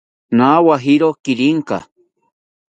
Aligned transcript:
Nawijakiro 0.37 1.09
kirinka 1.23 1.77